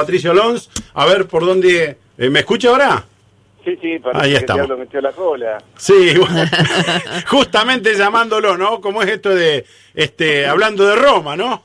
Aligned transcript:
Patricio 0.00 0.32
Lons. 0.34 0.70
A 0.94 1.06
ver 1.06 1.26
por 1.26 1.44
dónde... 1.44 1.96
eh, 2.18 2.30
¿Me 2.30 2.40
escucha 2.40 2.68
ahora? 2.70 3.04
Sí, 3.64 3.76
sí, 3.82 3.98
parece 3.98 4.24
Ahí 4.24 4.30
que 4.32 4.36
estamos. 4.38 4.60
el 4.62 4.66
diablo 4.68 4.84
metió 4.84 5.00
la 5.00 5.12
cola. 5.12 5.58
Sí, 5.76 6.14
bueno, 6.18 6.44
justamente 7.26 7.94
llamándolo, 7.94 8.56
¿no? 8.56 8.80
Como 8.80 9.02
es 9.02 9.08
esto 9.10 9.34
de, 9.34 9.64
este, 9.94 10.46
hablando 10.46 10.86
de 10.86 10.96
Roma, 10.96 11.36
¿no? 11.36 11.64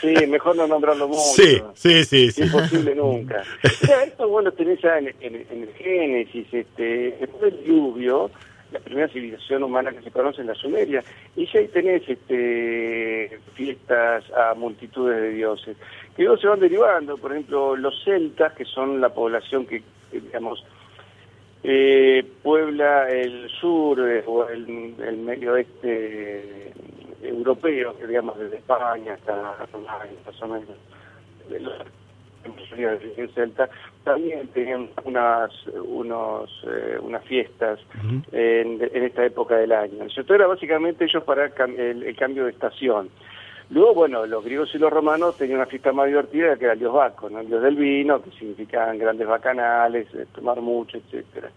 Sí, 0.00 0.14
mejor 0.28 0.54
no 0.56 0.66
nombrarlo 0.66 1.08
mucho. 1.08 1.20
Sí, 1.20 1.60
sí, 1.74 2.04
sí, 2.04 2.30
sí. 2.30 2.42
Imposible 2.42 2.94
nunca. 2.94 3.42
Mira, 3.82 4.04
esto 4.04 4.28
vos 4.28 4.44
lo 4.44 4.52
tenés 4.52 4.80
ya 4.80 4.98
en, 4.98 5.08
en- 5.20 5.46
en 5.50 5.62
el 5.62 5.70
Génesis, 5.76 6.46
este, 6.52 7.16
después 7.20 7.42
del 7.42 7.64
diluvio, 7.64 8.30
la 8.72 8.80
primera 8.80 9.08
civilización 9.08 9.62
humana 9.62 9.92
que 9.92 10.02
se 10.02 10.10
conoce 10.10 10.40
en 10.40 10.48
la 10.48 10.54
Sumeria, 10.54 11.02
y 11.36 11.46
ya 11.46 11.60
ahí 11.60 11.68
tenés 11.68 12.02
este, 12.08 13.38
fiestas 13.54 14.24
a 14.32 14.54
multitudes 14.54 15.20
de 15.20 15.30
dioses, 15.30 15.76
que 16.16 16.22
luego 16.24 16.36
se 16.38 16.48
van 16.48 16.60
derivando, 16.60 17.16
por 17.16 17.32
ejemplo, 17.32 17.76
los 17.76 18.02
celtas, 18.04 18.52
que 18.54 18.64
son 18.64 19.00
la 19.00 19.10
población 19.10 19.66
que, 19.66 19.82
digamos, 20.12 20.64
eh, 21.62 22.24
puebla 22.42 23.08
el 23.10 23.48
sur 23.60 23.98
eh, 24.00 24.22
o 24.26 24.46
el, 24.48 24.94
el 25.00 25.16
medio 25.18 25.52
oeste 25.54 26.68
eh, 26.68 26.72
europeo, 27.22 27.96
que 27.98 28.06
digamos 28.06 28.38
desde 28.38 28.56
España 28.58 29.14
hasta 29.14 29.34
más 29.36 30.42
o 30.42 30.46
menos, 30.48 30.68
de 31.48 31.60
los- 31.60 32.05
de 32.54 33.28
celta, 33.34 33.68
también 34.04 34.46
tenían 34.48 34.88
unas, 35.04 35.50
unos, 35.68 36.50
eh, 36.66 36.98
unas 37.00 37.24
fiestas 37.24 37.80
en, 38.32 38.78
en 38.80 39.04
esta 39.04 39.24
época 39.24 39.56
del 39.56 39.72
año. 39.72 40.04
Esto 40.04 40.34
era 40.34 40.46
básicamente 40.46 41.04
ellos 41.04 41.24
para 41.24 41.46
el, 41.46 42.02
el 42.02 42.16
cambio 42.16 42.44
de 42.44 42.50
estación. 42.50 43.10
Luego, 43.70 43.94
bueno, 43.94 44.26
los 44.26 44.44
griegos 44.44 44.72
y 44.74 44.78
los 44.78 44.92
romanos 44.92 45.36
tenían 45.36 45.58
una 45.58 45.66
fiesta 45.66 45.92
más 45.92 46.06
divertida 46.06 46.56
que 46.56 46.64
era 46.64 46.74
el 46.74 46.78
dios 46.78 46.92
Baco, 46.92 47.28
¿no? 47.28 47.40
el 47.40 47.48
dios 47.48 47.62
del 47.62 47.74
vino, 47.74 48.22
que 48.22 48.30
significaban 48.30 48.96
grandes 48.96 49.26
bacanales, 49.26 50.06
eh, 50.14 50.26
tomar 50.32 50.60
mucho, 50.60 50.98
etcétera. 50.98 51.50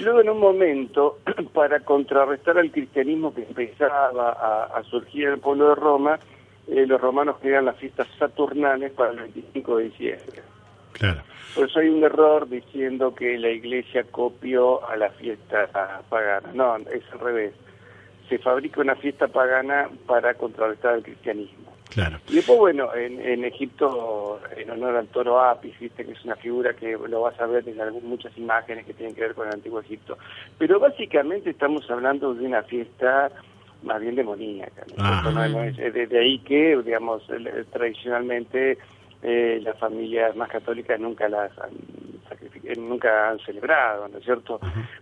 Luego, 0.00 0.20
en 0.20 0.30
un 0.30 0.38
momento, 0.38 1.18
para 1.52 1.80
contrarrestar 1.80 2.56
al 2.58 2.70
cristianismo 2.70 3.34
que 3.34 3.42
empezaba 3.42 4.30
a, 4.30 4.78
a 4.78 4.82
surgir 4.84 5.24
en 5.24 5.32
el 5.34 5.40
pueblo 5.40 5.70
de 5.70 5.74
Roma, 5.74 6.20
eh, 6.68 6.86
los 6.86 7.00
romanos 7.00 7.36
crean 7.40 7.64
las 7.64 7.76
fiestas 7.76 8.06
saturnales 8.18 8.92
para 8.92 9.12
el 9.12 9.18
25 9.20 9.76
de 9.78 9.84
diciembre. 9.84 10.42
Claro. 10.92 11.20
Por 11.54 11.68
eso 11.68 11.78
hay 11.80 11.88
un 11.88 12.04
error 12.04 12.48
diciendo 12.48 13.14
que 13.14 13.38
la 13.38 13.48
iglesia 13.50 14.04
copió 14.10 14.86
a 14.88 14.96
la 14.96 15.10
fiesta 15.10 15.68
pagana. 16.08 16.50
No, 16.54 16.76
es 16.76 17.02
al 17.12 17.20
revés. 17.20 17.52
Se 18.28 18.38
fabrica 18.38 18.80
una 18.80 18.94
fiesta 18.96 19.28
pagana 19.28 19.88
para 20.06 20.34
contrarrestar 20.34 20.94
al 20.94 21.02
cristianismo. 21.02 21.72
Claro. 21.88 22.18
Y 22.28 22.34
después, 22.36 22.58
bueno, 22.58 22.94
en, 22.94 23.18
en 23.18 23.44
Egipto, 23.46 24.38
en 24.54 24.70
honor 24.70 24.96
al 24.96 25.06
toro 25.08 25.40
Apis, 25.40 25.78
viste 25.80 26.04
que 26.04 26.12
es 26.12 26.22
una 26.24 26.36
figura 26.36 26.74
que 26.74 26.92
lo 27.08 27.22
vas 27.22 27.40
a 27.40 27.46
ver 27.46 27.66
en 27.66 27.80
algún- 27.80 28.06
muchas 28.06 28.36
imágenes 28.36 28.84
que 28.84 28.92
tienen 28.92 29.14
que 29.14 29.22
ver 29.22 29.34
con 29.34 29.48
el 29.48 29.54
antiguo 29.54 29.80
Egipto. 29.80 30.18
Pero 30.58 30.78
básicamente 30.78 31.48
estamos 31.48 31.90
hablando 31.90 32.34
de 32.34 32.44
una 32.44 32.62
fiesta 32.62 33.30
más 33.82 34.00
bien 34.00 34.14
demoníaca. 34.16 34.82
¿no? 34.88 34.94
Ah. 34.98 35.16
Esto 35.18 35.30
no- 35.32 35.48
no 35.48 35.64
es- 35.64 35.78
es 35.78 35.94
de, 35.94 36.06
de 36.06 36.18
ahí 36.18 36.38
que, 36.40 36.76
digamos, 36.84 37.22
tradicionalmente 37.72 38.78
eh, 39.22 39.60
las 39.62 39.76
familias 39.78 40.36
más 40.36 40.48
católicas 40.48 40.98
nunca 41.00 41.28
las 41.28 41.50
han 41.58 41.70
nunca 42.76 43.30
han 43.30 43.38
celebrado, 43.40 44.06
¿no 44.08 44.18
es 44.18 44.24
cierto? 44.24 44.60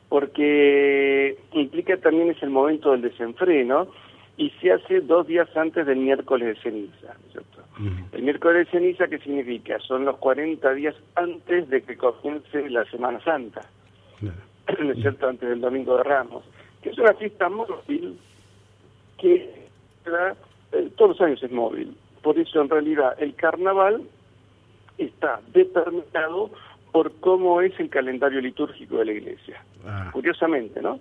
Porque 0.08 1.36
implica 1.52 1.96
también 1.96 2.30
es 2.30 2.42
el 2.42 2.50
momento 2.50 2.92
del 2.92 3.02
desenfreno 3.02 3.88
y 4.36 4.50
se 4.60 4.72
hace 4.72 5.00
dos 5.00 5.26
días 5.26 5.48
antes 5.56 5.84
del 5.86 5.98
miércoles 5.98 6.48
de 6.56 6.62
ceniza, 6.62 7.08
¿no 7.08 7.26
es 7.26 7.32
cierto? 7.32 7.62
El 8.12 8.22
miércoles 8.22 8.66
de 8.66 8.70
ceniza, 8.70 9.08
¿qué 9.08 9.18
significa? 9.18 9.78
Son 9.80 10.04
los 10.04 10.16
40 10.18 10.72
días 10.74 10.94
antes 11.16 11.68
de 11.68 11.82
que 11.82 11.96
comience 11.96 12.70
la 12.70 12.84
Semana 12.86 13.20
Santa, 13.24 13.62
¿no 14.20 14.92
es 14.92 14.98
cierto? 15.00 15.28
Antes 15.28 15.48
del 15.48 15.60
Domingo 15.60 15.96
de 15.96 16.04
Ramos, 16.04 16.44
que 16.82 16.90
es 16.90 16.98
una 16.98 17.14
fiesta 17.14 17.48
móvil 17.48 18.18
que 19.18 19.68
da- 20.04 20.36
eh, 20.72 20.90
todos 20.96 21.10
los 21.12 21.20
años 21.20 21.42
es 21.42 21.50
móvil. 21.50 21.96
Por 22.22 22.38
eso, 22.38 22.60
en 22.60 22.68
realidad, 22.68 23.14
el 23.20 23.34
carnaval 23.34 24.02
está 24.98 25.40
determinado 25.52 26.50
por 26.92 27.12
cómo 27.20 27.60
es 27.60 27.78
el 27.78 27.90
calendario 27.90 28.40
litúrgico 28.40 28.96
de 28.98 29.04
la 29.04 29.12
iglesia. 29.12 29.62
Ah, 29.86 30.10
Curiosamente, 30.12 30.80
¿no? 30.80 30.98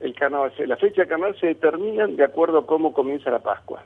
El 0.00 0.14
carnaval, 0.14 0.52
se- 0.56 0.66
la 0.66 0.76
fecha 0.76 1.02
de 1.02 1.08
carnaval 1.08 1.38
se 1.40 1.48
determinan 1.48 2.16
de 2.16 2.24
acuerdo 2.24 2.58
a 2.58 2.66
cómo 2.66 2.92
comienza 2.92 3.30
la 3.30 3.38
Pascua. 3.40 3.82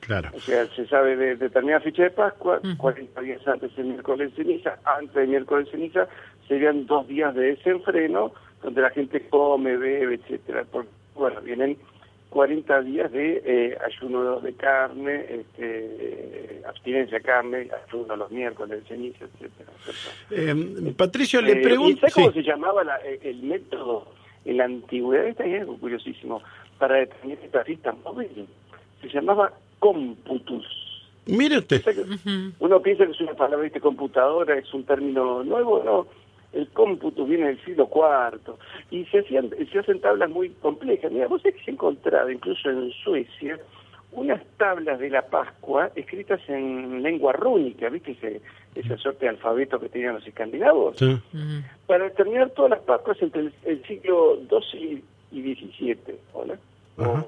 claro. 0.00 0.28
O 0.34 0.40
sea, 0.40 0.66
se 0.74 0.86
sabe 0.86 1.16
de 1.16 1.36
determinada 1.36 1.80
fecha 1.80 2.02
de 2.02 2.10
Pascua, 2.10 2.60
40 2.76 3.20
días 3.22 3.46
antes 3.48 3.74
del 3.74 3.86
miércoles 3.86 4.36
de 4.36 4.44
ceniza, 4.44 4.78
antes 4.84 5.14
del 5.14 5.28
miércoles 5.28 5.64
de 5.66 5.70
ceniza 5.72 6.08
serían 6.46 6.84
dos 6.86 7.08
días 7.08 7.34
de 7.34 7.54
desenfreno, 7.54 8.32
donde 8.62 8.82
la 8.82 8.90
gente 8.90 9.26
come, 9.30 9.76
bebe, 9.78 10.16
etcétera. 10.16 10.64
Porque, 10.70 10.90
bueno, 11.14 11.40
vienen 11.40 11.78
40 12.38 12.80
días 12.82 13.12
de 13.12 13.42
eh, 13.46 13.78
ayuno 13.86 14.40
de 14.40 14.52
carne, 14.54 15.24
este, 15.28 15.46
eh, 15.60 16.62
abstinencia 16.66 17.18
de 17.18 17.24
carne, 17.24 17.68
ayuno 17.86 18.16
los 18.16 18.28
miércoles 18.32 18.82
ceniza, 18.88 19.24
etcétera. 19.24 19.70
Eh, 20.32 20.92
Patricio, 20.96 21.38
Eh, 21.38 21.42
le 21.44 21.52
¿Y 21.60 21.62
pregunto... 21.62 22.00
sabes 22.00 22.14
cómo 22.14 22.32
se 22.32 22.42
llamaba 22.42 22.82
la- 22.82 22.98
eh, 23.04 23.20
el 23.22 23.40
método 23.44 24.08
en 24.44 24.56
la 24.56 24.64
antigüedad? 24.64 25.28
Esta 25.28 25.44
es 25.44 25.60
algo 25.60 25.78
curiosísimo. 25.78 26.42
Para 26.76 26.96
determinar 26.96 27.38
esta 27.44 27.62
fiesta 27.64 27.92
móvil 28.04 28.48
se 29.00 29.08
llamaba 29.08 29.52
cómputus. 29.78 30.66
Mire 31.26 31.58
usted. 31.58 31.82
Uno 32.58 32.82
piensa 32.82 33.06
que 33.06 33.12
es 33.12 33.20
una 33.20 33.34
palabra 33.34 33.68
de 33.68 33.80
computadora, 33.80 34.58
es 34.58 34.74
un 34.74 34.82
término 34.84 35.44
nuevo, 35.44 35.82
no. 35.84 36.06
El 36.54 36.68
cómputus 36.68 37.28
viene 37.28 37.48
del 37.48 37.64
siglo 37.64 37.88
IV 37.92 38.54
y 38.90 39.04
se 39.06 39.18
hacían 39.18 39.50
se 39.72 39.78
hacen 39.78 40.00
tablas 40.00 40.30
muy 40.30 40.50
complejas. 40.50 41.10
Mira, 41.12 41.26
vos 41.26 41.42
sabés 41.42 41.56
que 41.58 41.64
se 41.64 41.70
ha 41.70 41.74
encontrado 41.74 42.30
incluso 42.30 42.70
en 42.70 42.90
Suecia 42.92 43.58
unas 44.12 44.40
tablas 44.56 45.00
de 45.00 45.10
la 45.10 45.22
Pascua 45.22 45.90
escritas 45.96 46.40
en 46.48 47.02
lengua 47.02 47.32
rúnica, 47.32 47.88
¿viste? 47.88 48.12
Ese, 48.12 48.40
esa 48.76 48.96
suerte 48.98 49.24
de 49.26 49.30
alfabeto 49.30 49.80
que 49.80 49.88
tenían 49.88 50.14
los 50.14 50.26
escandinavos 50.26 50.96
Sí. 50.96 51.18
para 51.88 52.04
determinar 52.04 52.50
todas 52.50 52.70
las 52.70 52.80
Pascuas 52.80 53.20
entre 53.20 53.40
el, 53.42 53.52
el 53.64 53.82
siglo 53.84 54.38
XII 54.48 55.02
y 55.32 55.54
XVII. 55.54 55.96
¿Hola? 56.32 56.56
¿Hola? 56.96 57.26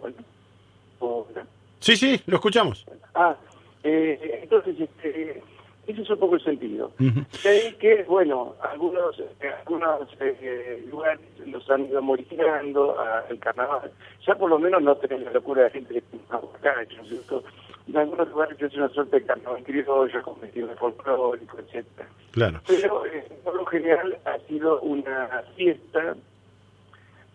¿Hola? 1.01 1.47
sí, 1.81 1.97
sí, 1.97 2.21
lo 2.27 2.37
escuchamos. 2.37 2.87
Ah, 3.15 3.35
eh, 3.83 4.41
entonces, 4.45 4.79
este, 4.81 5.43
ese 5.87 6.03
es 6.03 6.11
un 6.11 6.19
poco 6.19 6.35
el 6.35 6.43
sentido. 6.43 6.93
Ujú. 6.99 7.21
De 7.43 7.49
ahí 7.49 7.73
que, 7.75 8.05
bueno, 8.05 8.55
algunos, 8.61 9.19
eh, 9.21 9.51
algunos 9.59 10.09
eh, 10.21 10.85
lugares 10.91 11.21
los 11.47 11.69
han 11.71 11.87
ido 11.87 12.03
modificando 12.03 12.99
al 12.99 13.39
carnaval. 13.39 13.91
Ya 14.27 14.35
por 14.35 14.51
lo 14.51 14.59
menos 14.59 14.83
no 14.83 14.97
tenés 14.97 15.23
la 15.23 15.33
locura 15.33 15.65
de 15.65 15.71
gente 15.71 15.95
que 15.95 16.03
acá, 16.31 16.75
¿no 16.97 17.03
es 17.03 17.09
cierto? 17.09 17.45
En 17.89 17.97
algunos 17.97 18.29
lugares 18.31 18.61
es 18.61 18.75
una 18.75 18.89
suerte 18.89 19.21
de 19.21 19.27
carnaval 19.27 19.63
criollo 19.63 20.23
con 20.23 20.41
vestidos 20.41 20.77
folclóricos, 20.79 21.61
etcétera. 21.61 22.09
Claro. 22.33 22.61
Pero 22.67 23.07
eh, 23.07 23.25
por 23.45 23.55
lo 23.55 23.65
general 23.67 24.19
ha 24.25 24.39
sido 24.49 24.81
una 24.81 25.45
fiesta 25.55 26.17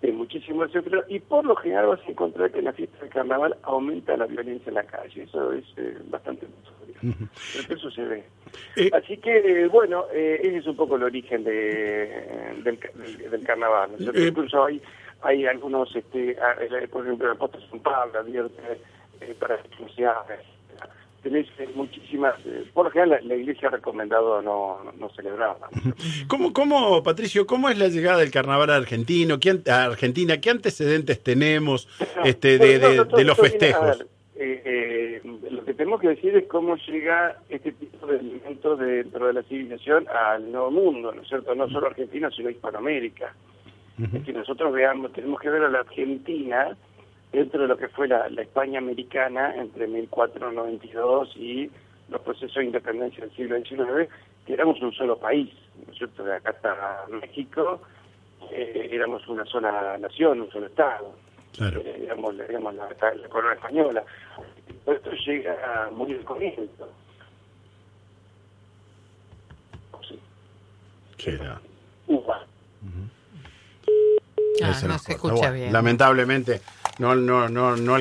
de 0.01 0.11
muchísimo 0.11 0.65
desenfreno 0.65 1.03
y 1.07 1.19
por 1.19 1.45
lo 1.45 1.55
general 1.55 1.87
vas 1.87 2.01
a 2.05 2.11
encontrar 2.11 2.51
que 2.51 2.59
en 2.59 2.65
la 2.65 2.73
fiesta 2.73 2.97
del 2.99 3.09
carnaval 3.09 3.55
aumenta 3.63 4.17
la 4.17 4.25
violencia 4.25 4.69
en 4.69 4.75
la 4.75 4.83
calle. 4.83 5.23
Eso 5.23 5.53
es 5.53 5.63
eh, 5.77 5.97
bastante 6.09 6.47
notorio. 6.47 6.80
Pero 7.01 7.75
Eso 7.77 7.91
se 7.91 8.03
ve. 8.03 8.23
Eh, 8.75 8.89
Así 8.93 9.17
que, 9.17 9.37
eh, 9.63 9.67
bueno, 9.67 10.05
eh, 10.13 10.39
ese 10.43 10.57
es 10.57 10.67
un 10.67 10.75
poco 10.75 10.95
el 10.97 11.03
origen 11.03 11.43
de, 11.43 12.53
del, 12.63 12.77
ca- 12.79 12.89
del- 12.95 13.29
del 13.31 13.43
carnaval. 13.43 13.91
¿no? 13.99 14.11
Eh, 14.11 14.27
Incluso 14.27 14.65
hay, 14.65 14.81
hay 15.21 15.45
algunos, 15.45 15.95
este, 15.95 16.37
por 16.91 17.05
ejemplo, 17.05 17.27
el 17.27 17.33
apóstol 17.37 17.63
San 17.69 17.79
Pablo 17.79 18.19
advierte 18.19 18.61
eh, 19.21 19.35
para 19.39 19.55
haga. 20.05 20.37
Tenés 21.23 21.45
eh, 21.59 21.69
muchísimas, 21.75 22.33
eh, 22.47 22.65
por 22.73 22.85
lo 22.85 22.91
general 22.91 23.21
la, 23.21 23.35
la 23.35 23.35
iglesia 23.39 23.67
ha 23.67 23.71
recomendado 23.71 24.41
no, 24.41 24.79
no, 24.97 25.07
celebrarla. 25.09 25.67
¿Cómo, 26.27 26.51
cómo, 26.51 27.03
Patricio, 27.03 27.45
cómo 27.45 27.69
es 27.69 27.77
la 27.77 27.89
llegada 27.89 28.17
del 28.17 28.31
carnaval 28.31 28.71
argentino? 28.71 29.39
¿Qué, 29.39 29.59
a 29.69 29.83
Argentina? 29.85 30.41
¿Qué 30.41 30.49
antecedentes 30.49 31.21
tenemos 31.23 31.87
este, 32.25 32.57
de, 32.57 32.79
de- 32.79 33.05
los 33.23 33.37
festejos? 33.37 33.99
ver, 33.99 34.07
eh, 34.35 34.61
eh, 34.65 35.21
lo 35.51 35.63
que 35.63 35.70
tenemos 35.81 35.99
que 35.99 36.09
decir 36.09 36.35
es 36.37 36.45
cómo 36.47 36.75
llega 36.75 37.37
este 37.49 37.71
tipo 37.71 38.05
de 38.05 38.17
elementos 38.19 38.77
de- 38.77 38.97
dentro 39.03 39.25
de 39.25 39.33
la 39.33 39.41
civilización 39.41 40.05
al 40.09 40.51
nuevo 40.51 40.69
mundo, 40.69 41.11
¿no 41.11 41.23
es 41.23 41.27
cierto? 41.27 41.55
No 41.55 41.67
solo 41.69 41.87
Argentina, 41.87 42.29
sino 42.29 42.51
Hispanoamérica. 42.51 43.33
Es 44.13 44.23
que 44.23 44.31
nosotros 44.31 44.71
veamos, 44.73 45.11
tenemos 45.11 45.39
que 45.39 45.49
ver 45.49 45.63
a 45.63 45.69
la 45.69 45.79
Argentina 45.79 46.77
dentro 47.31 47.63
de 47.63 47.67
lo 47.67 47.77
que 47.77 47.87
fue 47.87 48.07
la, 48.07 48.29
la 48.29 48.43
España 48.43 48.77
americana 48.77 49.55
entre 49.55 49.87
1492 49.87 51.35
y 51.37 51.71
los 52.09 52.21
procesos 52.21 52.57
de 52.57 52.65
independencia 52.65 53.25
del 53.25 53.35
siglo 53.35 53.57
XIX, 53.57 54.07
que 54.45 54.53
éramos 54.53 54.79
un 54.83 54.91
solo 54.93 55.17
país, 55.17 55.51
¿no 55.87 55.91
es 55.93 55.97
cierto? 55.97 56.23
De 56.23 56.35
acá 56.35 56.51
hasta 56.51 57.05
México 57.09 57.81
eh, 58.51 58.87
éramos 58.91 59.27
una 59.27 59.45
sola 59.45 59.97
nación, 59.99 60.41
un 60.41 60.51
solo 60.51 60.67
Estado 60.67 61.11
Claro. 61.57 61.81
eh, 61.83 61.97
digamos, 62.01 62.33
la, 62.35 62.45
la 62.47 63.27
corona 63.29 63.53
española 63.55 64.03
esto 64.85 65.11
llega 65.25 65.85
a 65.85 65.91
morir 65.91 66.23
con 66.23 66.41
esto. 66.41 66.89
Sí. 70.07 70.19
Será. 71.17 71.61
Uva. 72.07 72.45
Uh 72.81 72.87
-huh. 72.87 74.63
ah, 74.63 74.87
no 74.87 74.99
se 74.99 75.11
escucha 75.13 75.51
bien. 75.51 75.71
Lamentablemente, 75.71 76.61
no, 76.99 77.15
no, 77.15 77.47
no, 77.49 77.75
no. 77.75 77.97